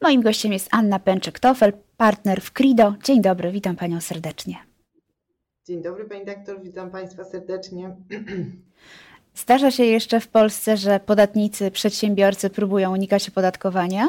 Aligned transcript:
Moim 0.00 0.22
gościem 0.22 0.52
jest 0.52 0.68
Anna 0.70 0.98
Pęczyk-Tofel, 0.98 1.72
partner 1.96 2.40
w 2.40 2.52
Crido. 2.52 2.94
Dzień 3.04 3.22
dobry, 3.22 3.52
witam 3.52 3.76
Panią 3.76 4.00
serdecznie. 4.00 4.56
Dzień 5.66 5.82
dobry 5.82 6.04
Pani 6.04 6.24
doktor, 6.24 6.62
witam 6.62 6.90
Państwa 6.90 7.24
serdecznie. 7.24 7.96
Zdarza 9.34 9.70
się 9.70 9.84
jeszcze 9.84 10.20
w 10.20 10.28
Polsce, 10.28 10.76
że 10.76 11.00
podatnicy, 11.00 11.70
przedsiębiorcy 11.70 12.50
próbują 12.50 12.92
unikać 12.92 13.28
opodatkowania? 13.28 14.08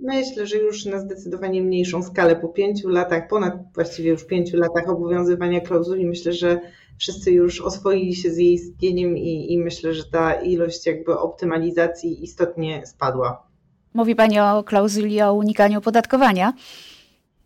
Myślę, 0.00 0.46
że 0.46 0.56
już 0.56 0.84
na 0.84 0.98
zdecydowanie 0.98 1.62
mniejszą 1.62 2.02
skalę 2.02 2.36
po 2.36 2.48
pięciu 2.48 2.88
latach, 2.88 3.28
ponad 3.28 3.54
właściwie 3.74 4.10
już 4.10 4.26
pięciu 4.26 4.56
latach 4.56 4.88
obowiązywania 4.88 5.60
klauzuli, 5.60 6.06
myślę, 6.06 6.32
że 6.32 6.60
wszyscy 6.98 7.32
już 7.32 7.60
oswoili 7.60 8.14
się 8.14 8.30
z 8.30 8.38
jej 8.38 8.52
istnieniem 8.52 9.18
i, 9.18 9.52
i 9.52 9.58
myślę, 9.58 9.94
że 9.94 10.04
ta 10.04 10.32
ilość 10.32 10.86
jakby 10.86 11.18
optymalizacji 11.18 12.24
istotnie 12.24 12.86
spadła. 12.86 13.53
Mówi 13.94 14.14
Pani 14.14 14.40
o 14.40 14.64
klauzuli 14.64 15.22
o 15.22 15.34
unikaniu 15.34 15.78
opodatkowania? 15.78 16.52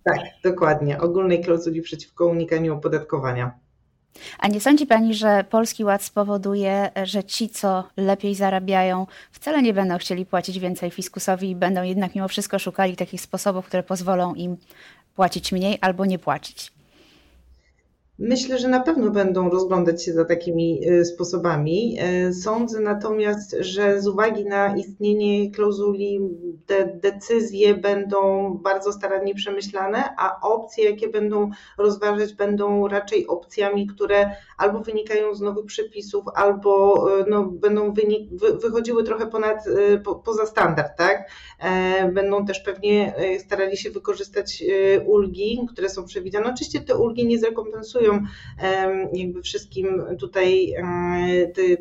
Tak, 0.05 0.19
dokładnie. 0.45 1.01
Ogólnej 1.01 1.45
klauzuli 1.45 1.83
przeciwko 1.83 2.27
unikaniu 2.27 2.75
opodatkowania. 2.75 3.59
A 4.39 4.49
nie 4.49 4.61
sądzi 4.61 4.87
Pani, 4.87 5.15
że 5.15 5.45
Polski 5.51 5.85
Ład 5.85 6.03
spowoduje, 6.03 6.91
że 7.05 7.25
ci, 7.25 7.49
co 7.49 7.85
lepiej 7.97 8.35
zarabiają, 8.35 9.07
wcale 9.31 9.63
nie 9.63 9.75
będą 9.75 9.99
chcieli 9.99 10.27
płacić 10.27 10.59
więcej 10.59 10.91
fiskusowi 10.91 11.51
i 11.51 11.57
będą 11.57 11.83
jednak 11.83 12.15
mimo 12.15 12.29
wszystko 12.29 12.59
szukali 12.59 12.97
takich 12.97 13.21
sposobów, 13.21 13.67
które 13.67 13.83
pozwolą 13.83 14.35
im 14.35 14.57
płacić 15.15 15.53
mniej 15.53 15.79
albo 15.81 16.05
nie 16.05 16.19
płacić? 16.19 16.78
Myślę, 18.21 18.59
że 18.59 18.69
na 18.69 18.81
pewno 18.81 19.11
będą 19.11 19.51
rozglądać 19.51 20.05
się 20.05 20.13
za 20.13 20.25
takimi 20.25 20.89
y, 20.89 21.05
sposobami. 21.05 21.99
Y, 22.29 22.35
sądzę 22.35 22.81
natomiast, 22.81 23.57
że 23.61 24.01
z 24.01 24.09
uwagi 24.09 24.45
na 24.45 24.77
istnienie 24.77 25.51
klauzuli 25.51 26.21
te 26.67 26.87
decyzje 27.03 27.75
będą 27.75 28.51
bardzo 28.63 28.93
starannie 28.93 29.35
przemyślane, 29.35 30.15
a 30.17 30.41
opcje, 30.41 30.91
jakie 30.91 31.09
będą 31.09 31.51
rozważać, 31.79 32.35
będą 32.35 32.89
raczej 32.89 33.27
opcjami, 33.27 33.87
które 33.87 34.31
albo 34.57 34.81
wynikają 34.81 35.35
z 35.35 35.41
nowych 35.41 35.67
przepisów, 35.67 36.25
albo 36.35 37.05
y, 37.21 37.25
no, 37.31 37.45
będą 37.45 37.93
wynik, 37.93 38.31
wychodziły 38.63 39.05
trochę 39.05 39.27
ponad, 39.27 39.65
po, 40.05 40.15
poza 40.15 40.47
standard, 40.47 40.97
tak? 40.97 41.31
E, 41.61 42.09
będą 42.13 42.47
też 42.47 42.61
pewnie 42.61 43.15
starali 43.39 43.77
się 43.77 43.91
wykorzystać 43.91 44.65
ulgi, 45.07 45.67
które 45.73 45.89
są 45.89 46.05
przewidziane. 46.05 46.51
Oczywiście 46.55 46.81
te 46.81 46.97
ulgi 46.97 47.27
nie 47.27 47.39
zrekompensują 47.39 48.08
jakby 49.13 49.43
wszystkim 49.43 50.03
tutaj 50.19 50.75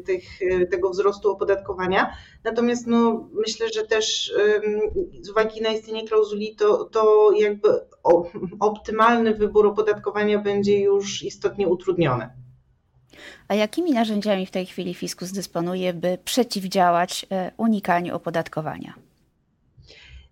tych, 0.05 0.23
tego 0.71 0.89
wzrostu 0.89 1.31
opodatkowania. 1.31 2.13
Natomiast 2.43 2.87
no, 2.87 3.29
myślę, 3.33 3.69
że 3.73 3.83
też 3.83 4.33
z 5.21 5.29
uwagi 5.29 5.61
na 5.61 5.69
istnienie 5.69 6.07
klauzuli, 6.07 6.55
to, 6.55 6.85
to 6.85 7.31
jakby 7.39 7.69
optymalny 8.59 9.35
wybór 9.35 9.67
opodatkowania 9.67 10.39
będzie 10.39 10.79
już 10.79 11.23
istotnie 11.23 11.67
utrudniony. 11.67 12.29
A 13.47 13.55
jakimi 13.55 13.91
narzędziami 13.91 14.45
w 14.45 14.51
tej 14.51 14.65
chwili 14.65 14.93
fiskus 14.93 15.31
dysponuje, 15.31 15.93
by 15.93 16.17
przeciwdziałać 16.25 17.25
e, 17.31 17.51
unikaniu 17.57 18.15
opodatkowania? 18.15 18.93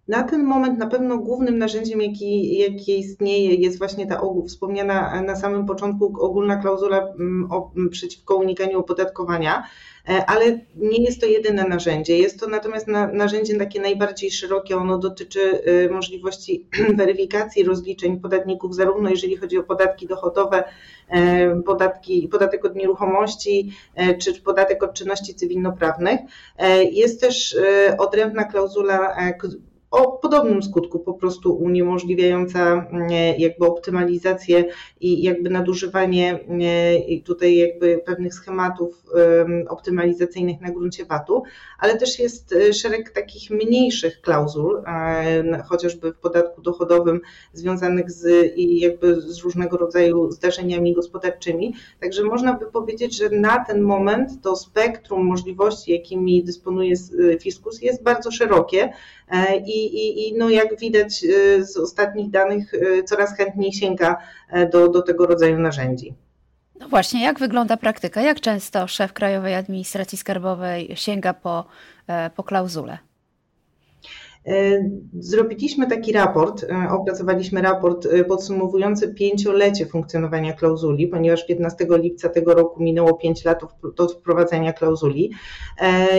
Na 0.08 0.24
ten 0.24 0.44
moment 0.44 0.80
na 0.80 0.88
pewno 0.88 1.18
głównym 1.18 1.58
narzędziem, 1.58 2.02
jaki, 2.02 2.58
jaki 2.58 3.00
istnieje, 3.00 3.56
jest 3.56 3.78
właśnie 3.78 4.08
ta 4.08 4.22
wspomniana 4.48 5.22
na 5.22 5.36
samym 5.36 5.66
początku 5.66 6.14
ogólna 6.20 6.58
klauzula 6.58 6.98
mm, 6.98 7.50
mm, 7.76 7.90
przeciwko 7.90 8.36
unikaniu 8.36 8.80
opodatkowania, 8.80 9.64
e, 10.10 10.26
ale 10.26 10.60
nie 10.76 11.04
jest 11.04 11.22
to 11.22 11.26
jedyne 11.26 11.68
narzędzie. 11.68 12.18
Jest 12.18 12.40
to 12.40 12.48
natomiast 12.48 12.88
narzędzie 13.14 13.58
takie 13.58 13.82
najbardziej 13.82 14.32
szerokie. 14.32 14.78
Ono 14.78 14.98
dotyczy 14.98 15.64
e, 15.64 15.90
możliwości 15.90 16.68
weryfikacji 16.98 17.64
rozliczeń 17.64 18.20
podatników, 18.20 18.76
zarówno 18.76 19.10
jeżeli 19.10 19.38
chodzi 19.38 19.58
o 19.58 19.64
podatki 19.64 20.08
dochodowe, 20.08 20.64
e, 21.10 21.62
podatki, 21.62 22.28
podatek 22.28 22.66
od 22.66 22.76
nieruchomości 22.76 23.72
czy 24.22 24.42
podatek 24.42 24.84
od 24.84 24.94
czynności 24.94 25.36
cywilnoprawnych. 25.36 26.20
Jest 26.92 27.22
też 27.22 27.58
odrębna 27.98 28.44
klauzula 28.44 29.16
o 29.96 30.18
podobnym 30.18 30.64
skutku, 30.64 31.00
po 31.00 31.14
prostu 31.14 31.56
uniemożliwiająca 31.56 32.60
mm, 32.74 33.10
jakby 33.38 33.66
optymalizację 33.66 34.66
i 35.02 35.24
jakby 35.24 35.50
nadużywanie 35.50 36.40
mm, 36.48 36.62
tutaj 37.24 37.56
jakby 37.56 38.02
pewnych 38.06 38.34
schematów 38.34 39.06
optymalizacyjnych 39.70 40.62
na 40.62 40.72
gruncie 40.72 41.06
VAT-u, 41.06 41.44
ale 41.80 41.98
też 41.98 42.20
jest 42.20 42.54
e, 42.54 42.74
szereg 42.74 43.10
takich 43.10 43.52
mniejszych 43.52 44.22
klauzul, 44.22 44.84
e, 44.88 45.64
chociażby 45.64 46.14
w 46.14 46.18
podatku 46.18 46.62
dochodowym 46.62 47.22
związanych 47.54 48.12
z 48.12 48.54
jakby 48.58 49.22
z 49.22 49.40
różnego 49.44 49.78
rodzaju 49.78 50.32
zdarzeniami 50.32 50.94
gospodarczymi. 50.94 51.74
Także 52.00 52.24
można 52.24 52.54
by 52.54 52.66
powiedzieć, 52.66 53.18
że 53.18 53.30
na 53.30 53.66
ten 53.66 53.82
moment 53.82 54.42
to 54.42 54.56
spektrum 54.56 55.26
możliwości, 55.26 55.92
jakimi 55.92 56.44
dysponuje 56.44 56.96
e, 57.34 57.40
fiskus 57.40 57.82
jest 57.82 58.04
bardzo 58.04 58.32
szerokie 58.32 58.94
i 59.66 59.86
i, 59.86 60.28
i 60.28 60.38
no 60.38 60.50
jak 60.50 60.80
widać 60.80 61.24
y, 61.24 61.66
z 61.66 61.78
ostatnich 61.78 62.30
danych 62.30 62.74
y, 62.74 63.04
coraz 63.04 63.38
chętniej 63.38 63.74
sięga 63.74 64.18
e, 64.52 64.70
do, 64.70 64.90
do 64.90 65.02
tego 65.02 65.26
rodzaju 65.26 65.60
narzędzi. 65.60 66.14
No 66.80 66.90
właśnie, 66.90 67.24
jak 67.24 67.40
wygląda 67.40 67.78
praktyka? 67.78 68.22
Jak 68.22 68.42
często 68.42 68.88
szef 68.88 69.14
Krajowej 69.14 69.56
Administracji 69.56 70.18
Skarbowej 70.18 70.92
sięga 70.96 71.34
po, 71.34 71.66
e, 72.08 72.30
po 72.30 72.44
klauzulę? 72.44 72.98
E, 74.48 74.90
zrobiliśmy 75.20 75.88
taki 75.88 76.12
raport, 76.12 76.66
opracowaliśmy 76.90 77.62
raport 77.62 78.08
podsumowujący 78.28 79.14
pięciolecie 79.14 79.86
funkcjonowania 79.86 80.54
klauzuli, 80.54 81.08
ponieważ 81.08 81.46
15 81.46 81.88
lipca 81.90 82.30
tego 82.30 82.54
roku 82.54 82.84
minęło 82.84 83.14
5 83.14 83.46
lat 83.46 83.64
od 83.98 84.14
wprowadzenia 84.14 84.74
klauzuli 84.74 85.32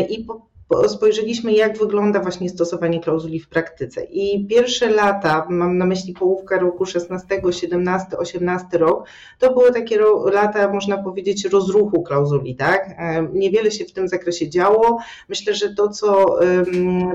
i 0.08 0.24
po 0.24 0.46
spojrzeliśmy, 0.88 1.52
jak 1.52 1.78
wygląda 1.78 2.20
właśnie 2.20 2.48
stosowanie 2.48 3.00
klauzuli 3.00 3.40
w 3.40 3.48
praktyce. 3.48 4.04
I 4.04 4.46
pierwsze 4.46 4.90
lata, 4.90 5.46
mam 5.50 5.78
na 5.78 5.86
myśli 5.86 6.12
połówkę 6.12 6.58
roku 6.58 6.86
16, 6.86 7.26
17, 7.50 8.18
18 8.18 8.78
rok, 8.78 9.08
to 9.38 9.52
były 9.52 9.72
takie 9.72 9.98
lata, 10.32 10.72
można 10.72 11.02
powiedzieć, 11.02 11.44
rozruchu 11.44 12.02
klauzuli, 12.02 12.56
tak? 12.56 12.96
Niewiele 13.32 13.70
się 13.70 13.84
w 13.84 13.92
tym 13.92 14.08
zakresie 14.08 14.48
działo. 14.50 14.98
Myślę, 15.28 15.54
że 15.54 15.74
to, 15.74 15.88
co, 15.88 16.38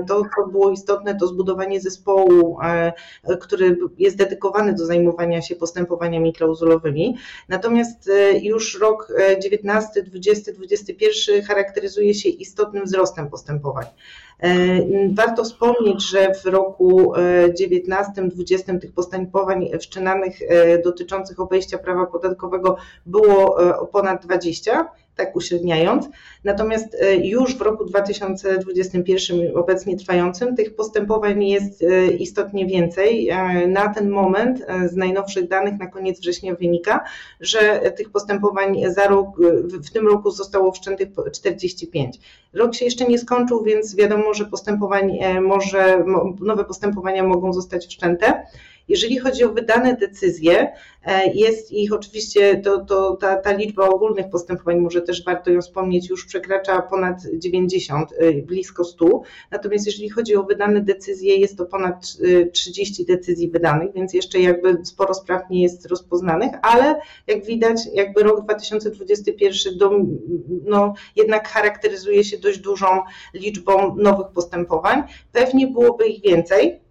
to, 0.08 0.22
co 0.36 0.46
było 0.46 0.70
istotne, 0.70 1.14
to 1.14 1.26
zbudowanie 1.26 1.80
zespołu, 1.80 2.58
e, 2.62 2.92
który 3.40 3.78
jest 3.98 4.16
dedykowany 4.16 4.74
do 4.74 4.86
zajmowania 4.86 5.42
się 5.42 5.56
postępowaniami 5.56 6.32
klauzulowymi. 6.32 7.16
Natomiast 7.48 8.08
e, 8.08 8.38
już 8.38 8.80
rok 8.80 9.12
19, 9.42 10.02
20, 10.02 10.52
21 10.52 11.42
charakteryzuje 11.42 12.14
się 12.14 12.28
istotnym 12.28 12.84
wzrostem 12.84 13.24
postępowania 13.30 13.41
postępowań. 13.42 13.86
E, 14.40 14.50
warto 15.14 15.44
wspomnieć, 15.44 16.10
że 16.10 16.34
w 16.34 16.46
roku 16.46 17.12
19-20 17.60 18.74
e, 18.74 18.78
tych 18.78 18.92
postępowań 18.92 19.68
wszczynanych 19.80 20.38
e, 20.48 20.78
dotyczących 20.78 21.40
obejścia 21.40 21.78
prawa 21.78 22.06
podatkowego 22.06 22.76
było 23.06 23.56
ponad 23.92 24.26
20 24.26 24.88
tak 25.26 25.36
uśredniając. 25.36 26.08
Natomiast 26.44 26.96
e, 27.00 27.16
już 27.16 27.56
w 27.56 27.60
roku 27.60 27.84
2021 27.84 29.56
obecnie 29.56 29.96
trwającym 29.96 30.56
tych 30.56 30.74
postępowań 30.74 31.44
jest 31.44 31.82
e, 31.82 32.06
istotnie 32.06 32.66
więcej. 32.66 33.28
E, 33.28 33.66
na 33.66 33.94
ten 33.94 34.10
moment 34.10 34.66
z 34.86 34.96
najnowszych 34.96 35.48
danych 35.48 35.78
na 35.78 35.86
koniec 35.86 36.20
września 36.20 36.54
wynika, 36.54 37.04
że 37.40 37.92
tych 37.96 38.10
postępowań 38.10 38.80
za 38.88 39.06
rok, 39.06 39.28
w 39.64 39.90
tym 39.90 40.08
roku 40.08 40.30
zostało 40.30 40.72
wszczętych 40.72 41.08
45. 41.32 42.18
Rok 42.52 42.74
się 42.74 42.84
jeszcze 42.84 43.04
nie 43.04 43.18
skończył, 43.18 43.62
więc 43.62 43.96
wiadomo, 43.96 44.34
że 44.34 44.44
postępowań 44.44 45.18
może, 45.42 46.04
nowe 46.40 46.64
postępowania 46.64 47.24
mogą 47.24 47.52
zostać 47.52 47.86
wszczęte. 47.86 48.46
Jeżeli 48.88 49.18
chodzi 49.18 49.44
o 49.44 49.52
wydane 49.52 49.96
decyzje, 49.96 50.72
e, 51.04 51.32
jest 51.34 51.72
ich 51.72 51.92
oczywiście, 51.92 52.56
to, 52.56 52.84
to 52.84 53.16
ta, 53.16 53.36
ta 53.36 53.52
liczba 53.52 53.88
ogólnych 53.88 54.30
postępowań, 54.30 54.80
może 54.80 55.02
też 55.02 55.24
warto 55.24 55.50
ją 55.50 55.60
wspomnieć, 55.60 56.10
już 56.10 56.26
przekracza 56.26 56.82
ponad 56.82 57.16
90, 57.34 58.12
e, 58.18 58.32
blisko 58.32 58.84
100. 58.84 59.22
Natomiast 59.50 59.86
jeżeli 59.86 60.08
chodzi 60.08 60.36
o 60.36 60.42
wydane 60.42 60.80
decyzje, 60.80 61.36
jest 61.36 61.58
to 61.58 61.66
ponad 61.66 62.16
30 62.52 63.02
e, 63.02 63.06
decyzji 63.06 63.50
wydanych, 63.50 63.92
więc 63.94 64.14
jeszcze 64.14 64.40
jakby 64.40 64.84
sporo 64.84 65.14
spraw 65.14 65.50
nie 65.50 65.62
jest 65.62 65.86
rozpoznanych, 65.86 66.52
ale 66.62 67.00
jak 67.26 67.44
widać, 67.44 67.80
jakby 67.94 68.22
rok 68.22 68.44
2021 68.44 69.78
do, 69.78 69.90
no, 70.64 70.94
jednak 71.16 71.48
charakteryzuje 71.48 72.24
się 72.24 72.38
dość 72.38 72.58
dużą 72.58 72.86
liczbą 73.34 73.96
nowych 73.96 74.26
postępowań. 74.34 75.02
Pewnie 75.32 75.66
byłoby 75.66 76.06
ich 76.06 76.22
więcej, 76.22 76.81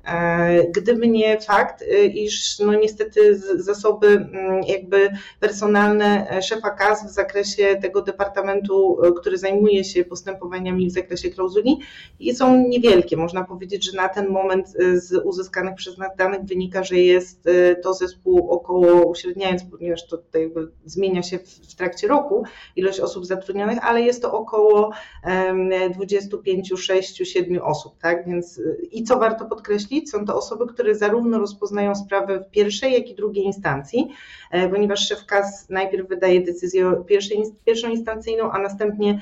gdyby 0.76 1.08
nie 1.08 1.42
fakt, 1.42 1.82
e, 1.82 2.06
iż 2.06 2.60
no 2.60 2.74
niestety 2.74 3.40
zasoby 3.56 4.08
mm, 4.08 4.64
jakby 4.68 5.10
personalne 5.40 6.42
szefa 6.42 6.70
KAS 6.70 7.06
w 7.06 7.10
zakresie 7.10 7.76
tego 7.82 8.02
departamentu, 8.02 8.98
który 9.20 9.38
zajmuje 9.38 9.84
się 9.84 10.06
postępowaniami 10.06 10.88
w 10.88 10.92
zakresie 10.92 11.30
klauzuli 11.30 11.80
są 12.34 12.68
niewielkie. 12.68 13.18
Można 13.18 13.44
powiedzieć, 13.44 13.86
że 13.86 13.98
na 13.98 14.10
ten 14.10 14.30
moment 14.30 14.68
z 14.94 15.26
uzyskanych 15.26 15.76
przez 15.76 15.98
nas 15.98 16.16
danych 16.18 16.42
wynika, 16.42 16.84
że 16.84 16.96
jest 16.98 17.50
to 17.84 17.94
zespół 17.94 18.50
około, 18.50 19.06
uśredniając, 19.06 19.64
ponieważ 19.64 20.08
to 20.08 20.18
jakby 20.34 20.68
zmienia 20.86 21.24
się 21.24 21.40
w 21.40 21.76
trakcie 21.76 22.08
roku 22.08 22.44
ilość 22.76 23.00
osób 23.00 23.26
zatrudnionych, 23.26 23.80
ale 23.82 24.02
jest 24.02 24.22
to 24.22 24.34
około 24.34 24.92
25, 25.96 26.74
6, 26.78 27.18
7 27.18 27.62
osób, 27.62 27.98
tak? 28.02 28.28
Więc 28.28 28.62
i 28.92 29.04
co 29.04 29.20
warto 29.20 29.46
podkreślić, 29.46 29.91
są 30.10 30.26
to 30.26 30.36
osoby, 30.36 30.68
które 30.68 30.96
zarówno 30.96 31.40
rozpoznają 31.40 31.96
sprawy 31.96 32.40
w 32.40 32.52
pierwszej, 32.52 32.94
jak 32.94 33.10
i 33.10 33.16
drugiej 33.16 33.46
instancji, 33.46 34.08
e, 34.52 34.70
ponieważ 34.70 35.08
szef 35.08 35.26
KAS 35.26 35.70
najpierw 35.70 36.08
wydaje 36.08 36.42
decyzję 36.42 37.04
pierwszej, 37.08 37.44
pierwszą 37.66 37.90
instancyjną, 37.90 38.52
a 38.52 38.60
następnie 38.60 39.22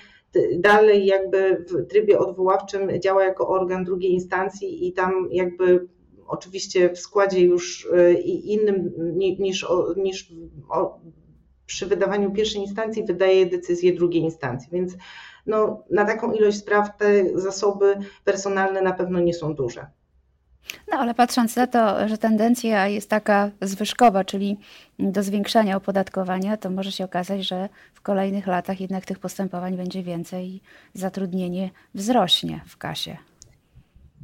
dalej 0.60 1.06
jakby 1.06 1.66
w 1.70 1.88
trybie 1.88 2.20
odwoławczym 2.20 3.02
działa 3.02 3.24
jako 3.24 3.48
organ 3.48 3.84
drugiej 3.84 4.12
instancji 4.12 4.88
i 4.88 4.94
tam 4.94 5.28
jakby 5.32 5.88
oczywiście 6.28 6.90
w 6.90 7.00
składzie 7.00 7.42
już 7.42 7.88
e, 7.94 8.14
innym 8.24 8.94
niż, 9.40 9.68
niż 9.98 10.32
przy 11.66 11.86
wydawaniu 11.86 12.32
pierwszej 12.32 12.62
instancji 12.62 13.06
wydaje 13.06 13.46
decyzję 13.46 13.94
drugiej 13.94 14.22
instancji, 14.22 14.70
więc 14.72 14.94
no, 15.46 15.84
na 15.92 16.06
taką 16.06 16.34
ilość 16.34 16.58
spraw 16.58 16.98
te 16.98 17.40
zasoby 17.40 17.96
personalne 18.24 18.82
na 18.82 18.94
pewno 18.94 19.20
nie 19.20 19.34
są 19.34 19.56
duże. 19.56 19.88
No 20.92 20.98
ale 20.98 21.14
patrząc 21.14 21.56
na 21.56 21.68
to, 21.68 22.08
że 22.08 22.18
tendencja 22.18 22.88
jest 22.88 23.10
taka 23.10 23.52
zwyżkowa, 23.62 24.24
czyli 24.24 24.58
do 25.00 25.24
zwiększania 25.24 25.78
opodatkowania, 25.78 26.58
to 26.58 26.70
może 26.70 26.92
się 26.92 27.06
okazać, 27.06 27.48
że 27.48 27.70
w 27.94 28.02
kolejnych 28.02 28.48
latach 28.48 28.82
jednak 28.82 29.06
tych 29.06 29.20
postępowań 29.20 29.78
będzie 29.78 30.04
więcej 30.04 30.48
i 30.48 30.62
zatrudnienie 30.94 31.70
wzrośnie 31.96 32.62
w 32.68 32.78
kasie. 32.78 33.18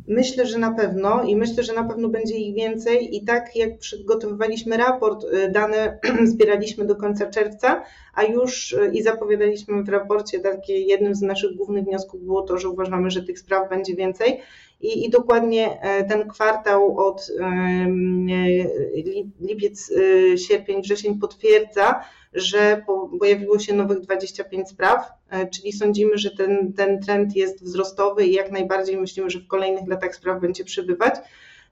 Myślę, 0.08 0.46
że 0.46 0.58
na 0.58 0.72
pewno 0.72 1.24
i 1.24 1.36
myślę, 1.36 1.64
że 1.64 1.74
na 1.74 1.84
pewno 1.84 2.10
będzie 2.10 2.38
ich 2.38 2.56
więcej. 2.56 3.16
I 3.16 3.26
tak 3.26 3.56
jak 3.56 3.78
przygotowywaliśmy 3.78 4.78
raport, 4.78 5.24
y, 5.24 5.50
dane 5.52 6.00
zbieraliśmy 6.34 6.86
do 6.86 6.96
końca 6.96 7.30
czerwca, 7.30 7.84
a 8.14 8.24
już 8.24 8.72
y, 8.72 8.92
i 8.94 9.04
zapowiadaliśmy 9.04 9.84
w 9.84 9.90
raporcie, 9.90 10.40
takie 10.40 10.80
jednym 10.80 11.16
z 11.16 11.22
naszych 11.22 11.56
głównych 11.56 11.84
wniosków 11.84 12.24
było 12.24 12.42
to, 12.42 12.58
że 12.58 12.70
uważamy, 12.70 13.10
że 13.12 13.24
tych 13.24 13.40
spraw 13.40 13.70
będzie 13.70 13.96
więcej. 13.96 14.42
I, 14.86 15.06
i 15.06 15.10
dokładnie 15.10 15.82
e, 15.82 16.04
ten 16.04 16.30
kwartał 16.30 16.98
od 16.98 17.28
e, 17.40 17.88
lipiec, 19.42 19.92
y, 19.92 20.38
sierpień, 20.38 20.82
wrzesień 20.82 21.20
potwierdza, 21.20 22.06
że 22.34 22.82
pojawiło 23.20 23.60
się 23.60 23.74
nowych 23.74 24.00
25 24.00 24.70
spraw, 24.70 25.12
e, 25.30 25.48
czyli 25.48 25.74
sądzimy, 25.74 26.18
że 26.18 26.32
ten, 26.32 26.74
ten 26.74 27.02
trend 27.02 27.36
jest 27.36 27.64
wzrostowy 27.64 28.26
i 28.26 28.34
jak 28.34 28.52
najbardziej 28.52 28.98
myślimy, 28.98 29.30
że 29.30 29.40
w 29.40 29.48
kolejnych 29.48 29.88
latach 29.88 30.16
spraw 30.16 30.42
będzie 30.42 30.64
przybywać. 30.64 31.16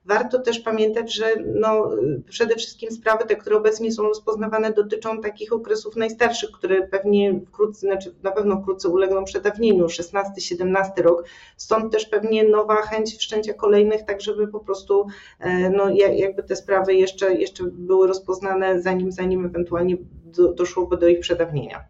Warto 0.04 0.38
też 0.38 0.58
pamiętać, 0.58 1.14
że 1.14 1.26
no, 1.46 1.90
przede 2.28 2.54
wszystkim 2.54 2.90
sprawy 2.90 3.24
te, 3.24 3.36
które 3.36 3.56
obecnie 3.56 3.92
są 3.92 4.02
rozpoznawane, 4.02 4.72
dotyczą 4.72 5.20
takich 5.20 5.52
okresów 5.52 5.96
najstarszych, 5.96 6.50
które 6.50 6.88
pewnie 6.88 7.40
wkrótce, 7.46 7.86
znaczy 7.86 8.14
na 8.22 8.30
pewno 8.30 8.60
wkrótce 8.60 8.88
ulegną 8.88 9.24
przedawnieniu, 9.24 9.86
16-17 9.86 11.02
rok. 11.02 11.24
Stąd 11.56 11.92
też 11.92 12.06
pewnie 12.06 12.48
nowa 12.48 12.74
chęć 12.74 13.16
wszczęcia 13.16 13.54
kolejnych, 13.54 14.04
tak 14.04 14.20
żeby 14.20 14.48
po 14.48 14.60
prostu 14.60 15.06
e, 15.40 15.70
no, 15.70 15.90
jakby 15.90 16.42
te 16.42 16.56
sprawy 16.56 16.94
jeszcze, 16.94 17.34
jeszcze 17.34 17.64
były 17.64 18.06
rozpoznane, 18.06 18.80
zanim, 18.80 19.12
zanim 19.12 19.46
ewentualnie 19.46 19.96
do, 20.24 20.52
doszłoby 20.52 20.96
do 20.96 21.08
ich 21.08 21.20
przedawnienia. 21.20 21.84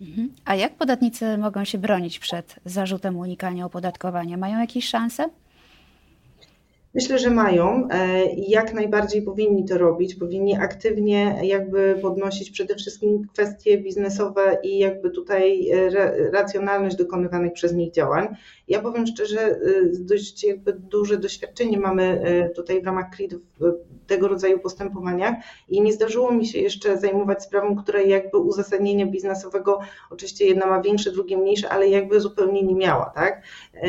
Mhm. 0.00 0.34
A 0.44 0.54
jak 0.54 0.74
podatnicy 0.74 1.38
mogą 1.38 1.64
się 1.64 1.78
bronić 1.78 2.18
przed 2.18 2.54
zarzutem 2.64 3.16
unikania 3.16 3.66
opodatkowania? 3.66 4.36
Mają 4.36 4.60
jakieś 4.60 4.88
szanse? 4.88 5.28
Myślę, 6.96 7.18
że 7.18 7.30
mają 7.30 7.88
e, 7.90 8.26
i 8.26 8.50
jak 8.50 8.74
najbardziej 8.74 9.22
powinni 9.22 9.64
to 9.64 9.78
robić. 9.78 10.14
Powinni 10.14 10.56
aktywnie 10.56 11.40
jakby 11.42 11.98
podnosić 12.02 12.50
przede 12.50 12.74
wszystkim 12.74 13.28
kwestie 13.32 13.78
biznesowe 13.78 14.58
i 14.62 14.78
jakby 14.78 15.10
tutaj 15.10 15.70
e, 15.70 15.90
racjonalność 16.30 16.96
dokonywanych 16.96 17.52
przez 17.52 17.72
nich 17.72 17.92
działań. 17.92 18.28
Ja 18.68 18.80
powiem 18.80 19.06
szczerze, 19.06 19.40
e, 19.40 19.58
dość 20.00 20.44
jakby 20.44 20.72
duże 20.72 21.16
doświadczenie 21.16 21.78
mamy 21.78 22.20
tutaj 22.54 22.82
w 22.82 22.86
ramach 22.86 23.06
CRID 23.16 23.34
w 23.34 23.72
tego 24.06 24.28
rodzaju 24.28 24.58
postępowaniach 24.58 25.34
i 25.68 25.80
nie 25.80 25.92
zdarzyło 25.92 26.32
mi 26.32 26.46
się 26.46 26.58
jeszcze 26.58 26.98
zajmować 26.98 27.42
sprawą, 27.42 27.76
której 27.76 28.10
jakby 28.10 28.38
uzasadnienia 28.38 29.06
biznesowego, 29.06 29.78
oczywiście 30.10 30.46
jedna 30.46 30.66
ma 30.66 30.82
większe, 30.82 31.12
drugie 31.12 31.38
mniejsze, 31.38 31.68
ale 31.68 31.88
jakby 31.88 32.20
zupełnie 32.20 32.62
nie 32.62 32.74
miała, 32.74 33.12
tak? 33.14 33.42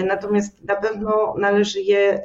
Natomiast 0.06 0.64
na 0.64 0.76
pewno 0.76 1.36
należy 1.38 1.82
je 1.82 2.24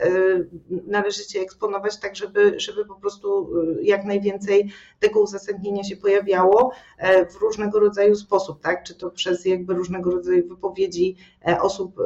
należycie 0.87 1.41
eksponować 1.41 2.01
tak, 2.01 2.17
żeby, 2.17 2.55
żeby 2.61 2.85
po 2.85 2.95
prostu 2.95 3.59
y, 3.79 3.83
jak 3.83 4.05
najwięcej 4.05 4.73
tego 5.01 5.21
uzasadnienia 5.21 5.85
się 5.85 5.97
pojawiało 5.97 6.73
e, 6.99 7.27
w 7.27 7.37
różnego 7.37 7.81
rodzaju 7.81 8.15
sposób, 8.15 8.61
tak? 8.61 8.85
Czy 8.85 8.95
to 8.95 9.11
przez 9.11 9.45
jakby 9.45 9.75
różnego 9.75 10.11
rodzaju 10.11 10.49
wypowiedzi 10.49 11.17
e, 11.49 11.61
osób 11.61 11.97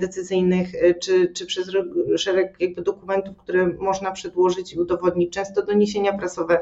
decyzyjnych, 0.00 0.74
e, 0.74 0.94
czy, 0.94 1.28
czy 1.28 1.46
przez 1.46 1.70
szereg 2.16 2.56
jakby 2.60 2.82
dokumentów, 2.82 3.36
które 3.36 3.66
można 3.66 4.12
przedłożyć 4.12 4.72
i 4.72 4.80
udowodnić, 4.80 5.32
często 5.32 5.62
doniesienia 5.62 6.18
prasowe, 6.18 6.60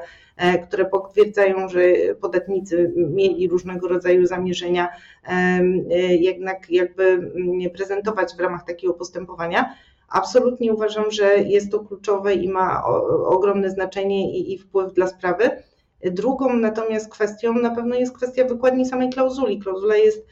które 0.66 0.84
potwierdzają, 0.84 1.68
że 1.68 1.80
podatnicy 2.20 2.92
mieli 2.96 3.48
różnego 3.48 3.88
rodzaju 3.88 4.26
zamierzenia 4.26 4.88
jednak 6.10 6.70
jakby 6.70 7.04
mm, 7.04 7.70
prezentować 7.70 8.34
w 8.36 8.40
ramach 8.40 8.64
takiego 8.66 8.94
postępowania. 8.94 9.74
Absolutnie 10.08 10.72
uważam, 10.72 11.10
że 11.10 11.38
jest 11.38 11.72
to 11.72 11.80
kluczowe 11.80 12.34
i 12.34 12.48
ma 12.48 12.84
ogromne 13.26 13.70
znaczenie 13.70 14.38
i, 14.38 14.54
i 14.54 14.58
wpływ 14.58 14.92
dla 14.92 15.06
sprawy. 15.06 15.50
Drugą 16.04 16.56
natomiast 16.56 17.10
kwestią 17.10 17.52
na 17.52 17.70
pewno 17.70 17.94
jest 17.96 18.16
kwestia 18.16 18.44
wykładni 18.44 18.86
samej 18.86 19.10
klauzuli. 19.10 19.58
Klauzula 19.58 19.96
jest 19.96 20.26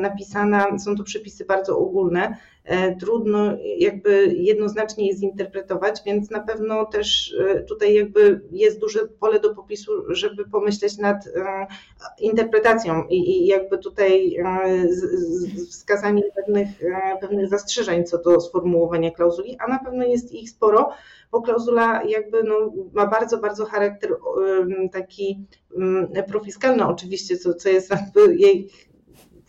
napisana, 0.00 0.78
są 0.78 0.96
to 0.96 1.04
przepisy 1.04 1.44
bardzo 1.44 1.78
ogólne, 1.78 2.36
E, 2.64 2.96
trudno 2.96 3.56
jakby 3.78 4.34
jednoznacznie 4.36 5.06
je 5.06 5.16
zinterpretować, 5.16 6.02
więc 6.06 6.30
na 6.30 6.40
pewno 6.40 6.84
też 6.84 7.34
e, 7.40 7.62
tutaj 7.62 7.94
jakby 7.94 8.40
jest 8.50 8.80
duże 8.80 9.00
pole 9.20 9.40
do 9.40 9.54
popisu, 9.54 9.92
żeby 10.08 10.44
pomyśleć 10.44 10.98
nad 10.98 11.26
e, 11.26 11.66
interpretacją 12.20 13.04
i 13.10 13.46
jakby 13.46 13.78
tutaj 13.78 14.36
wskazaniem 15.70 16.24
pewnych, 16.36 16.68
pewnych 17.20 17.48
zastrzeżeń 17.48 18.04
co 18.04 18.18
do 18.18 18.40
sformułowania 18.40 19.10
klauzuli, 19.10 19.56
a 19.58 19.68
na 19.68 19.78
pewno 19.78 20.04
jest 20.04 20.32
ich 20.32 20.50
sporo, 20.50 20.90
bo 21.30 21.42
klauzula 21.42 22.02
jakby 22.08 22.42
no, 22.42 22.72
ma 22.92 23.06
bardzo, 23.06 23.38
bardzo 23.38 23.64
charakter 23.64 24.10
taki 24.92 25.46
profiskalny 26.28 26.86
oczywiście, 26.86 27.36
co, 27.36 27.54
co 27.54 27.68
jest 27.68 27.92
jej 28.36 28.68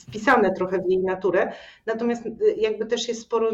wpisane 0.07 0.53
trochę 0.53 0.79
w 0.79 0.89
jej 0.89 0.99
naturę. 0.99 1.51
Natomiast 1.85 2.25
y, 2.25 2.55
jakby 2.57 2.85
też 2.85 3.07
jest 3.07 3.21
sporo 3.21 3.51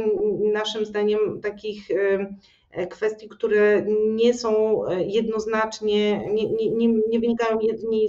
naszym 0.53 0.85
zdaniem 0.85 1.41
takich 1.41 1.91
y, 1.91 2.35
E, 2.71 2.87
kwestii, 2.87 3.29
które 3.29 3.85
nie 4.15 4.33
są 4.33 4.81
e, 4.87 5.03
jednoznacznie, 5.03 6.31
nie, 6.33 6.49
nie, 6.49 6.69
nie, 6.69 6.87
nie 6.87 7.19
wynikają 7.19 7.59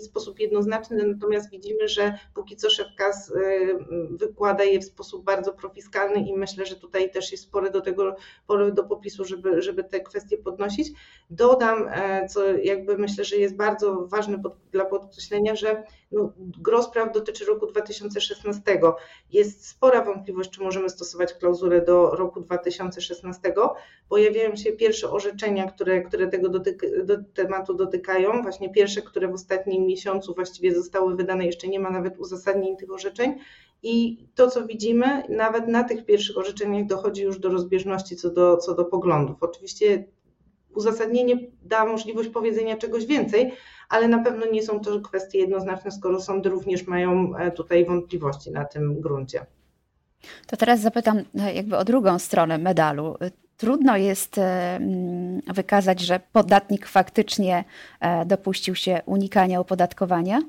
w 0.00 0.04
sposób 0.04 0.40
jednoznaczny, 0.40 1.06
natomiast 1.06 1.50
widzimy, 1.50 1.88
że 1.88 2.18
póki 2.34 2.56
co 2.56 2.70
szef 2.70 2.86
KAS 2.98 3.30
e, 3.30 3.34
wykłada 4.10 4.64
je 4.64 4.80
w 4.80 4.84
sposób 4.84 5.24
bardzo 5.24 5.52
profiskalny 5.52 6.28
i 6.28 6.34
myślę, 6.34 6.66
że 6.66 6.76
tutaj 6.76 7.10
też 7.10 7.32
jest 7.32 7.44
spore 7.44 7.70
do 7.70 7.80
tego, 7.80 8.16
pole 8.46 8.72
do 8.72 8.84
popisu, 8.84 9.24
żeby, 9.24 9.62
żeby 9.62 9.84
te 9.84 10.00
kwestie 10.00 10.38
podnosić. 10.38 10.88
Dodam, 11.30 11.88
co 12.28 12.44
jakby 12.44 12.98
myślę, 12.98 13.24
że 13.24 13.36
jest 13.36 13.56
bardzo 13.56 14.06
ważne 14.06 14.42
pod, 14.42 14.56
dla 14.72 14.84
podkreślenia, 14.84 15.56
że 15.56 15.82
no, 16.12 16.32
gros 16.36 16.86
spraw 16.86 17.12
dotyczy 17.12 17.44
roku 17.44 17.66
2016. 17.66 18.62
Jest 19.32 19.68
spora 19.68 20.04
wątpliwość, 20.04 20.50
czy 20.50 20.62
możemy 20.62 20.90
stosować 20.90 21.34
klauzulę 21.34 21.80
do 21.80 22.10
roku 22.10 22.40
2016. 22.40 23.54
Pojawiają 24.08 24.56
się 24.56 24.72
pierwsze 24.72 25.10
orzeczenia, 25.10 25.70
które, 25.70 26.02
które 26.02 26.28
tego 26.28 26.48
do 27.04 27.16
tematu 27.34 27.74
dotykają. 27.74 28.42
Właśnie 28.42 28.72
pierwsze, 28.72 29.02
które 29.02 29.28
w 29.28 29.34
ostatnim 29.34 29.86
miesiącu 29.86 30.34
właściwie 30.34 30.74
zostały 30.74 31.16
wydane, 31.16 31.46
jeszcze 31.46 31.68
nie 31.68 31.80
ma 31.80 31.90
nawet 31.90 32.18
uzasadnień 32.18 32.76
tych 32.76 32.92
orzeczeń. 32.92 33.38
I 33.82 34.26
to, 34.34 34.50
co 34.50 34.66
widzimy, 34.66 35.22
nawet 35.28 35.68
na 35.68 35.84
tych 35.84 36.04
pierwszych 36.04 36.38
orzeczeniach 36.38 36.86
dochodzi 36.86 37.22
już 37.22 37.38
do 37.38 37.48
rozbieżności 37.48 38.16
co 38.16 38.30
do, 38.30 38.56
co 38.56 38.74
do 38.74 38.84
poglądów. 38.84 39.36
Oczywiście 39.40 40.04
uzasadnienie 40.74 41.38
da 41.62 41.84
możliwość 41.84 42.28
powiedzenia 42.28 42.76
czegoś 42.76 43.06
więcej, 43.06 43.52
ale 43.88 44.08
na 44.08 44.18
pewno 44.18 44.46
nie 44.46 44.62
są 44.62 44.80
to 44.80 45.00
kwestie 45.00 45.38
jednoznaczne, 45.38 45.90
skoro 45.90 46.20
sądy 46.20 46.48
również 46.48 46.86
mają 46.86 47.36
e, 47.36 47.50
tutaj 47.50 47.84
wątpliwości 47.84 48.50
na 48.50 48.64
tym 48.64 49.00
gruncie. 49.00 49.46
To 50.46 50.56
teraz 50.56 50.80
zapytam 50.80 51.22
e, 51.40 51.54
jakby 51.54 51.76
o 51.76 51.84
drugą 51.84 52.18
stronę 52.18 52.58
medalu 52.58 53.16
trudno 53.56 53.96
jest 53.96 54.40
wykazać, 55.54 56.00
że 56.00 56.20
podatnik 56.32 56.86
faktycznie 56.86 57.64
dopuścił 58.26 58.74
się 58.74 59.00
unikania 59.06 59.60
opodatkowania? 59.60 60.40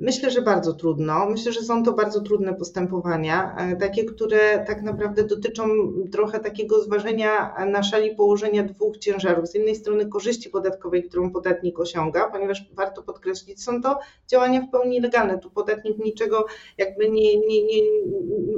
Myślę, 0.00 0.30
że 0.30 0.42
bardzo 0.42 0.72
trudno. 0.72 1.30
Myślę, 1.30 1.52
że 1.52 1.62
są 1.62 1.82
to 1.82 1.92
bardzo 1.92 2.20
trudne 2.20 2.54
postępowania, 2.54 3.56
e, 3.56 3.76
takie, 3.76 4.04
które 4.04 4.64
tak 4.66 4.82
naprawdę 4.82 5.24
dotyczą 5.24 5.64
trochę 6.12 6.40
takiego 6.40 6.82
zważenia 6.82 7.54
na 7.66 7.82
szali 7.82 8.14
położenia 8.14 8.62
dwóch 8.62 8.98
ciężarów. 8.98 9.48
Z 9.48 9.54
jednej 9.54 9.74
strony 9.74 10.06
korzyści 10.06 10.50
podatkowej, 10.50 11.04
którą 11.04 11.30
podatnik 11.30 11.80
osiąga, 11.80 12.30
ponieważ 12.30 12.64
warto 12.72 13.02
podkreślić, 13.02 13.62
są 13.62 13.82
to 13.82 13.98
działania 14.28 14.60
w 14.60 14.70
pełni 14.70 15.00
legalne. 15.00 15.38
Tu 15.38 15.50
podatnik 15.50 15.98
niczego 15.98 16.46
jakby 16.78 17.10
nie, 17.10 17.38
nie, 17.38 17.64
nie, 17.64 17.82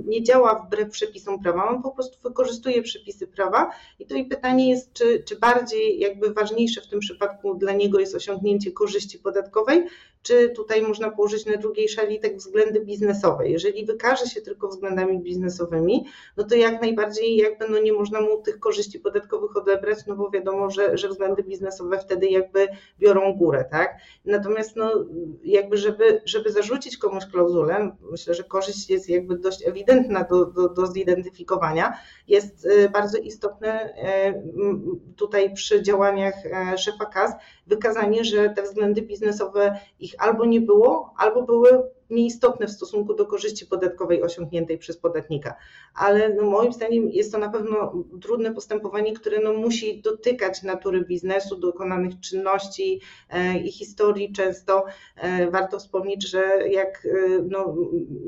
nie 0.05 0.23
działa 0.23 0.55
wbrew 0.55 0.91
przepisom 0.91 1.43
prawa, 1.43 1.69
on 1.69 1.83
po 1.83 1.91
prostu 1.91 2.23
wykorzystuje 2.23 2.83
przepisy 2.83 3.27
prawa 3.27 3.71
i 3.99 4.07
to 4.07 4.15
i 4.15 4.25
pytanie 4.25 4.71
jest, 4.71 4.93
czy, 4.93 5.23
czy 5.25 5.37
bardziej 5.37 5.99
jakby 5.99 6.33
ważniejsze 6.35 6.81
w 6.81 6.89
tym 6.89 7.01
przypadku 7.01 7.55
dla 7.55 7.73
niego 7.73 8.01
jest 8.01 8.15
osiągnięcie 8.15 8.73
korzyści 8.73 9.19
podatkowej, 9.19 9.87
czy 10.23 10.49
tutaj 10.49 10.83
można 10.83 11.11
położyć 11.11 11.32
na 11.47 11.57
drugiej 11.57 11.89
szali 11.89 12.21
tak 12.21 12.37
względy 12.37 12.81
biznesowe. 12.81 13.49
Jeżeli 13.49 13.87
wykaże 13.87 14.27
się 14.27 14.41
tylko 14.41 14.69
względami 14.69 15.19
biznesowymi, 15.19 16.07
no 16.37 16.45
to 16.45 16.55
jak 16.55 16.81
najbardziej 16.81 17.37
jakby 17.37 17.69
no 17.69 17.79
nie 17.79 17.93
można 17.93 18.21
mu 18.21 18.43
tych 18.43 18.61
korzyści 18.61 19.01
podatkowych 19.01 19.57
odebrać, 19.57 19.99
no 20.07 20.17
bo 20.17 20.31
wiadomo, 20.31 20.71
że, 20.71 20.99
że 20.99 21.09
względy 21.09 21.43
biznesowe 21.43 21.99
wtedy 21.99 22.29
jakby 22.29 22.69
biorą 22.99 23.33
górę, 23.33 23.65
tak? 23.71 23.97
Natomiast 24.25 24.77
no 24.77 25.05
jakby 25.45 25.77
żeby, 25.77 26.23
żeby 26.25 26.53
zarzucić 26.53 26.97
komuś 26.97 27.27
klauzulę, 27.27 27.97
myślę, 28.11 28.35
że 28.35 28.45
korzyść 28.45 28.91
jest 28.91 29.09
jakby 29.09 29.39
dość 29.39 29.67
ewidentna 29.67 30.25
do, 30.25 30.47
do, 30.47 30.69
do 30.69 30.87
zidentyfikowania, 30.87 31.99
jest 32.29 32.67
y, 32.67 32.89
bardzo 32.89 33.19
istotne 33.19 33.95
y, 34.27 35.15
tutaj 35.17 35.55
przy 35.55 35.83
działaniach 35.83 36.35
e, 36.47 36.79
szefa 36.79 37.07
KAS 37.07 37.33
wykazanie, 37.67 38.25
że 38.25 38.51
te 38.51 38.63
względy 38.63 39.03
biznesowe 39.03 39.79
ich 40.01 40.15
albo 40.19 40.45
nie 40.45 40.61
było, 40.61 41.15
albo 41.23 41.43
były 41.43 41.91
nieistotne 42.13 42.67
w 42.67 42.71
stosunku 42.71 43.15
do 43.15 43.27
korzyści 43.27 43.67
podatkowej 43.67 44.23
osiągniętej 44.23 44.79
przez 44.79 44.97
podatnika. 44.97 45.57
Ale 45.95 46.35
no 46.35 46.43
moim 46.43 46.73
zdaniem 46.73 47.11
jest 47.11 47.33
to 47.33 47.39
na 47.39 47.49
pewno 47.49 48.05
trudne 48.21 48.55
postępowanie, 48.55 49.13
które 49.13 49.41
no 49.41 49.53
musi 49.53 50.03
dotykać 50.03 50.63
natury 50.63 51.05
biznesu, 51.05 51.57
dokonanych 51.57 52.21
czynności 52.21 53.01
e, 53.31 53.59
i 53.59 53.73
historii. 53.73 54.33
Często 54.33 54.85
e, 55.17 55.51
warto 55.51 55.79
wspomnieć, 55.79 56.31
że 56.31 56.69
jak 56.71 57.07
e, 57.07 57.43
no, 57.49 57.77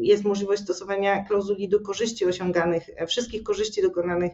jest 0.01 0.25
możliwość 0.25 0.63
stosowania 0.63 1.25
klauzuli 1.25 1.69
do 1.69 1.81
korzyści 1.81 2.27
osiąganych, 2.27 2.83
wszystkich 3.07 3.43
korzyści 3.43 3.83
dokonanych, 3.83 4.33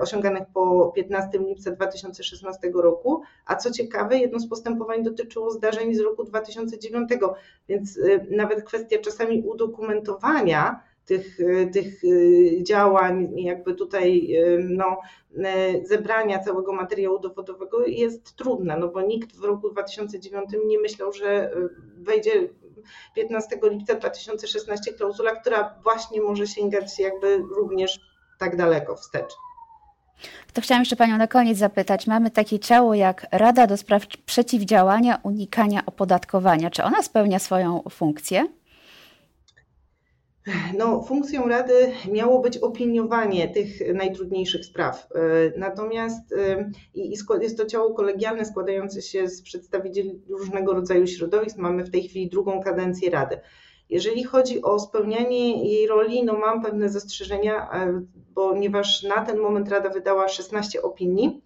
osiąganych 0.00 0.42
po 0.54 0.92
15 0.96 1.38
lipca 1.38 1.70
2016 1.70 2.70
roku, 2.74 3.22
a 3.46 3.56
co 3.56 3.70
ciekawe, 3.70 4.18
jedno 4.18 4.38
z 4.38 4.48
postępowań 4.48 5.02
dotyczyło 5.02 5.50
zdarzeń 5.50 5.94
z 5.94 6.00
roku 6.00 6.24
2009, 6.24 7.10
więc 7.68 7.98
nawet 8.30 8.64
kwestia 8.64 8.79
kwestia 8.80 8.98
czasami 8.98 9.42
udokumentowania 9.42 10.80
tych, 11.04 11.40
e, 11.40 11.66
tych 11.66 12.02
e, 12.04 12.62
działań, 12.62 13.28
jakby 13.36 13.74
tutaj 13.74 14.34
e, 14.34 14.58
no, 14.58 15.00
zebrania 15.84 16.38
całego 16.38 16.72
materiału 16.72 17.18
dowodowego 17.18 17.86
jest 17.86 18.36
trudne, 18.36 18.76
no 18.76 18.88
bo 18.88 19.02
nikt 19.02 19.36
w 19.36 19.44
roku 19.44 19.70
2009 19.70 20.50
nie 20.66 20.78
myślał, 20.78 21.12
że 21.12 21.50
wejdzie 21.98 22.32
15 23.14 23.58
lipca 23.62 23.94
2016 23.94 24.92
klauzula, 24.92 25.36
która 25.36 25.74
właśnie 25.82 26.20
może 26.20 26.46
sięgać 26.46 26.98
jakby 26.98 27.38
również 27.56 28.00
tak 28.38 28.56
daleko 28.56 28.96
wstecz. 28.96 29.32
To 30.52 30.60
chciałam 30.60 30.80
jeszcze 30.80 30.96
Panią 30.96 31.18
na 31.18 31.26
koniec 31.26 31.58
zapytać. 31.58 32.06
Mamy 32.06 32.30
takie 32.30 32.58
ciało 32.58 32.94
jak 32.94 33.26
Rada 33.32 33.66
do 33.66 33.76
Spraw 33.76 34.06
Przeciwdziałania 34.06 35.18
Unikania 35.22 35.86
Opodatkowania. 35.86 36.70
Czy 36.70 36.84
ona 36.84 37.02
spełnia 37.02 37.38
swoją 37.38 37.82
funkcję? 37.90 38.46
No, 40.78 41.02
funkcją 41.02 41.48
Rady 41.48 41.92
miało 42.12 42.40
być 42.40 42.58
opiniowanie 42.58 43.48
tych 43.48 43.94
najtrudniejszych 43.94 44.64
spraw. 44.64 45.08
E, 45.14 45.18
natomiast 45.58 46.32
e, 46.32 46.70
jest 47.40 47.56
to 47.56 47.66
ciało 47.66 47.94
kolegialne 47.94 48.44
składające 48.44 49.02
się 49.02 49.28
z 49.28 49.42
przedstawicieli 49.42 50.20
różnego 50.28 50.74
rodzaju 50.74 51.06
środowisk. 51.06 51.56
Mamy 51.56 51.84
w 51.84 51.90
tej 51.90 52.02
chwili 52.08 52.28
drugą 52.28 52.62
kadencję 52.62 53.10
Rady. 53.10 53.40
Jeżeli 53.90 54.24
chodzi 54.24 54.62
o 54.62 54.78
spełnianie 54.78 55.72
jej 55.72 55.86
roli, 55.86 56.24
no 56.24 56.38
mam 56.38 56.62
pewne 56.62 56.88
zastrzeżenia, 56.88 57.70
e, 57.72 58.02
ponieważ 58.34 59.02
na 59.02 59.24
ten 59.24 59.38
moment 59.38 59.68
Rada 59.68 59.88
wydała 59.88 60.28
16 60.28 60.82
opinii 60.82 61.42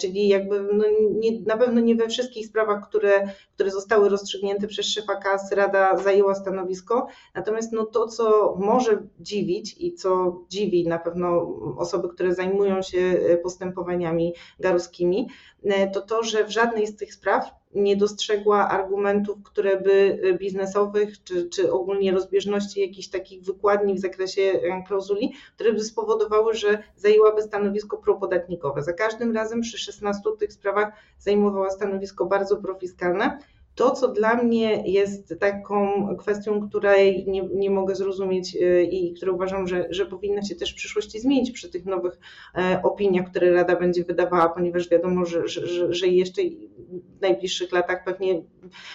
czyli 0.00 0.28
jakby 0.28 0.60
no 0.72 0.84
nie, 1.10 1.40
na 1.40 1.56
pewno 1.56 1.80
nie 1.80 1.94
we 1.94 2.08
wszystkich 2.08 2.46
sprawach, 2.46 2.88
które, 2.88 3.28
które 3.54 3.70
zostały 3.70 4.08
rozstrzygnięte 4.08 4.66
przez 4.66 4.86
szefa 4.86 5.16
KAS, 5.16 5.52
Rada 5.52 5.96
zajęła 5.96 6.34
stanowisko. 6.34 7.06
Natomiast 7.34 7.72
no 7.72 7.86
to, 7.86 8.06
co 8.06 8.56
może 8.58 9.02
dziwić 9.20 9.76
i 9.78 9.94
co 9.94 10.40
dziwi 10.48 10.88
na 10.88 10.98
pewno 10.98 11.56
osoby, 11.78 12.08
które 12.08 12.34
zajmują 12.34 12.82
się 12.82 12.98
e, 12.98 13.36
postępowaniami 13.36 14.34
garowskimi, 14.60 15.28
e, 15.64 15.90
to 15.90 16.00
to, 16.00 16.22
że 16.22 16.44
w 16.44 16.50
żadnej 16.50 16.86
z 16.86 16.96
tych 16.96 17.14
spraw 17.14 17.63
nie 17.74 17.96
dostrzegła 17.96 18.68
argumentów, 18.68 19.42
które 19.42 19.80
by 19.80 20.20
y, 20.24 20.38
biznesowych, 20.38 21.22
czy, 21.24 21.48
czy 21.48 21.72
ogólnie 21.72 22.12
rozbieżności 22.12 22.80
jakichś 22.80 23.08
takich 23.08 23.42
wykładni 23.42 23.94
w 23.94 23.98
zakresie 23.98 24.42
e, 24.42 24.82
klauzuli, 24.86 25.34
które 25.54 25.72
by 25.72 25.84
spowodowały, 25.84 26.54
że 26.54 26.82
zajęłaby 26.96 27.42
stanowisko 27.42 27.96
propodatnikowe. 27.96 28.82
Za 28.82 28.92
każdym 28.92 29.34
razem 29.34 29.60
przy 29.60 29.78
16 29.78 30.22
tych 30.38 30.52
sprawach 30.52 30.92
zajmowała 31.18 31.70
stanowisko 31.70 32.26
bardzo 32.26 32.56
profiskalne 32.56 33.38
to, 33.74 33.90
co 33.90 34.08
dla 34.08 34.34
mnie 34.34 34.82
jest 34.86 35.34
taką 35.40 36.08
kwestią, 36.16 36.68
której 36.68 37.24
nie, 37.26 37.42
nie 37.54 37.70
mogę 37.70 37.94
zrozumieć 37.94 38.56
e, 38.56 38.82
i 38.82 39.14
które 39.14 39.32
uważam, 39.32 39.66
że, 39.66 39.86
że 39.90 40.06
powinna 40.06 40.42
się 40.42 40.54
też 40.54 40.72
w 40.72 40.76
przyszłości 40.76 41.20
zmienić 41.20 41.50
przy 41.50 41.70
tych 41.70 41.84
nowych 41.84 42.18
e, 42.54 42.80
opiniach, 42.82 43.30
które 43.30 43.52
Rada 43.52 43.76
będzie 43.76 44.04
wydawała, 44.04 44.48
ponieważ 44.48 44.88
wiadomo, 44.90 45.24
że, 45.24 45.48
że, 45.48 45.92
że 45.92 46.06
jeszcze 46.06 46.42
w 47.18 47.20
najbliższych 47.20 47.72
latach 47.72 48.04
pewnie 48.04 48.42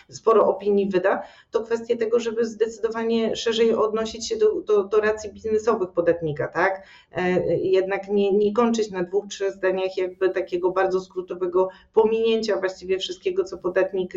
sporo 0.10 0.48
opinii 0.48 0.90
wyda, 0.90 1.24
to 1.52 1.64
kwestia 1.64 1.96
tego, 1.98 2.20
żeby 2.20 2.46
zdecydowanie 2.46 3.36
szerzej 3.36 3.74
odnosić 3.74 4.28
się 4.28 4.38
do, 4.38 4.62
do, 4.62 4.84
do 4.84 5.02
racji 5.02 5.34
biznesowych 5.34 5.90
podatnika, 5.90 6.48
tak? 6.48 6.84
E, 7.12 7.58
jednak 7.58 8.08
nie, 8.10 8.32
nie 8.32 8.54
kończyć 8.54 8.92
na 8.92 9.04
dwóch, 9.04 9.28
trzech 9.28 9.54
zdaniach 9.54 9.98
jakby 9.98 10.30
takiego 10.30 10.72
bardzo 10.72 11.02
skrótowego 11.02 11.70
pominięcia 11.94 12.60
właściwie 12.60 12.98
wszystkiego, 12.98 13.44
co 13.44 13.58
podatnik 13.58 14.14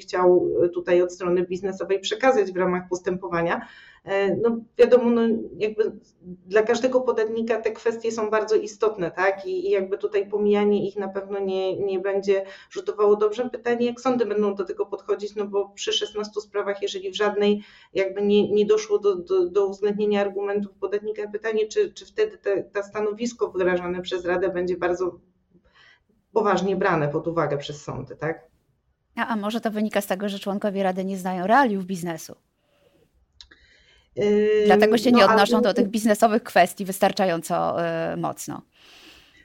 chciał 0.00 0.48
tutaj 0.74 1.02
od 1.02 1.12
strony 1.12 1.42
biznesowej 1.42 2.00
przekazać 2.00 2.52
w 2.52 2.56
ramach 2.56 2.88
postępowania. 2.88 3.68
E, 4.08 4.36
no 4.36 4.60
wiadomo, 4.78 5.10
no 5.10 5.22
jakby 5.58 5.92
dla 6.22 6.62
każdego 6.62 7.00
podatnika 7.00 7.60
te 7.60 7.72
kwestie 7.72 8.12
są 8.12 8.30
bardzo 8.30 8.56
istotne, 8.56 9.10
tak? 9.10 9.46
I, 9.46 9.68
I, 9.68 9.70
jakby 9.70 9.98
tutaj 9.98 10.28
pomijanie 10.28 10.88
ich 10.88 10.96
na 10.96 11.08
pewno 11.08 11.38
nie, 11.40 11.76
nie 11.76 11.98
będzie 11.98 12.44
rzutowało 12.70 13.16
dobrze. 13.16 13.50
Pytanie, 13.50 13.86
jak 13.86 14.00
sądy 14.00 14.26
będą 14.26 14.54
do 14.54 14.64
tego 14.64 14.86
podchodzić, 14.86 15.34
no 15.34 15.46
bo 15.46 15.68
przy 15.68 15.92
16 15.92 16.40
sprawach, 16.40 16.82
jeżeli 16.82 17.10
w 17.10 17.16
żadnej 17.16 17.62
jakby 17.94 18.22
nie, 18.22 18.50
nie 18.50 18.66
doszło 18.66 18.98
do, 18.98 19.16
do, 19.16 19.48
do 19.50 19.66
uwzględnienia 19.66 20.20
argumentów 20.20 20.72
podatnika, 20.80 21.28
pytanie, 21.28 21.66
czy, 21.66 21.92
czy 21.92 22.06
wtedy 22.06 22.38
te, 22.38 22.62
to 22.62 22.82
stanowisko 22.82 23.50
wyrażane 23.50 24.02
przez 24.02 24.24
Radę 24.24 24.48
będzie 24.48 24.76
bardzo 24.76 25.18
poważnie 26.32 26.76
brane 26.76 27.08
pod 27.08 27.28
uwagę 27.28 27.58
przez 27.58 27.82
sądy, 27.82 28.16
tak? 28.16 28.48
A, 29.16 29.26
a 29.26 29.36
może 29.36 29.60
to 29.60 29.70
wynika 29.70 30.00
z 30.00 30.06
tego, 30.06 30.28
że 30.28 30.38
członkowie 30.38 30.82
Rady 30.82 31.04
nie 31.04 31.16
znają 31.16 31.46
realiów 31.46 31.84
biznesu? 31.84 32.47
Dlatego 34.66 34.98
się 34.98 35.10
no, 35.10 35.18
nie 35.18 35.24
odnoszą 35.24 35.56
ale... 35.56 35.62
do 35.62 35.74
tych 35.74 35.88
biznesowych 35.88 36.42
kwestii 36.42 36.84
wystarczająco 36.84 37.76
yy, 38.10 38.16
mocno. 38.16 38.62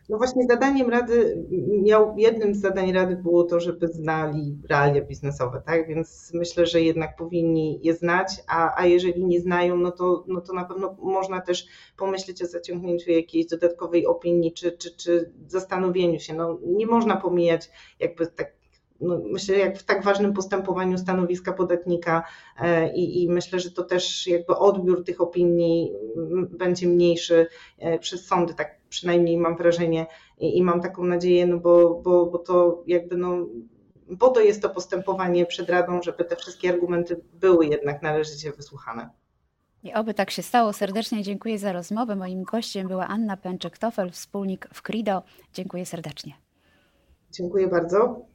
No 0.09 0.17
właśnie 0.17 0.45
zadaniem 0.49 0.89
Rady, 0.89 1.45
miał, 1.83 2.17
jednym 2.17 2.55
z 2.55 2.61
zadań 2.61 2.91
Rady 2.91 3.15
było 3.15 3.43
to, 3.43 3.59
żeby 3.59 3.87
znali 3.87 4.57
realia 4.69 5.01
biznesowe, 5.01 5.61
tak? 5.65 5.87
Więc 5.87 6.31
myślę, 6.33 6.65
że 6.65 6.81
jednak 6.81 7.15
powinni 7.15 7.79
je 7.83 7.93
znać, 7.93 8.27
a, 8.47 8.81
a 8.81 8.85
jeżeli 8.85 9.25
nie 9.25 9.41
znają, 9.41 9.77
no 9.77 9.91
to, 9.91 10.23
no 10.27 10.41
to 10.41 10.53
na 10.53 10.65
pewno 10.65 10.95
można 11.01 11.41
też 11.41 11.65
pomyśleć 11.97 12.41
o 12.41 12.45
zaciągnięciu 12.45 13.11
jakiejś 13.11 13.45
dodatkowej 13.45 14.05
opinii, 14.05 14.53
czy, 14.53 14.71
czy, 14.71 14.95
czy 14.95 15.31
zastanowieniu 15.47 16.19
się. 16.19 16.33
No, 16.33 16.59
nie 16.65 16.87
można 16.87 17.17
pomijać 17.17 17.69
jakby 17.99 18.27
tak 18.27 18.62
no, 19.03 19.21
myślę, 19.31 19.57
jak 19.57 19.77
w 19.77 19.83
tak 19.83 20.03
ważnym 20.03 20.33
postępowaniu 20.33 20.97
stanowiska 20.97 21.53
podatnika 21.53 22.23
e, 22.59 22.93
i, 22.93 23.23
i, 23.23 23.29
myślę, 23.29 23.59
że 23.59 23.71
to 23.71 23.83
też 23.83 24.27
jakby 24.27 24.55
odbiór 24.55 25.03
tych 25.03 25.21
opinii 25.21 25.93
będzie 26.49 26.87
mniejszy 26.87 27.47
e, 27.79 27.99
przez 27.99 28.25
sądy, 28.25 28.53
tak 28.53 28.79
przynajmniej 28.89 29.37
mam 29.37 29.57
wrażenie 29.57 30.05
i, 30.37 30.57
i 30.57 30.61
mam 30.61 30.81
taką 30.81 31.03
nadzieję, 31.03 31.45
no 31.45 31.57
bo, 31.57 32.01
bo, 32.03 32.25
bo 32.25 32.37
to 32.37 32.83
jakby 32.87 33.17
no 33.17 33.47
po 34.19 34.29
to 34.29 34.41
jest 34.41 34.61
to 34.61 34.69
postępowanie 34.69 35.45
przed 35.45 35.69
Radą, 35.69 36.01
żeby 36.01 36.25
te 36.25 36.35
wszystkie 36.35 36.69
argumenty 36.69 37.21
były 37.33 37.65
jednak 37.65 38.01
należycie 38.01 38.51
wysłuchane. 38.51 39.09
I 39.83 39.93
oby 39.93 40.13
tak 40.13 40.31
się 40.31 40.41
stało. 40.41 40.73
Serdecznie 40.73 41.23
dziękuję 41.23 41.59
za 41.59 41.73
rozmowę. 41.73 42.15
Moim 42.15 42.43
gościem 42.43 42.87
była 42.87 43.07
Anna 43.07 43.37
Pęczyk-Tofel, 43.37 44.11
wspólnik 44.11 44.67
w 44.73 44.81
Crido. 44.81 45.23
Dziękuję 45.53 45.85
serdecznie. 45.85 46.33
Dziękuję 47.31 47.67
bardzo. 47.67 48.25